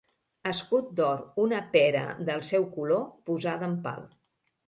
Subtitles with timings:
[0.51, 2.01] Escut d'or, una pera
[2.31, 4.05] del seu color, posada en pal.